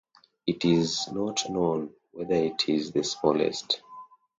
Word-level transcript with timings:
It 0.47 0.65
is 0.65 1.09
not 1.11 1.47
known 1.47 1.93
whether 2.09 2.33
it 2.33 2.67
is 2.67 2.91
the 2.91 3.03
smallest. 3.03 3.83